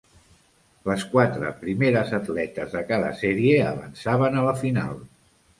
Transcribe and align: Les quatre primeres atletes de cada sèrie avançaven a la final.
Les 0.89 1.03
quatre 1.11 1.51
primeres 1.59 2.15
atletes 2.19 2.73
de 2.79 2.83
cada 2.89 3.13
sèrie 3.23 3.55
avançaven 3.73 4.41
a 4.43 4.49
la 4.51 4.57
final. 4.67 4.99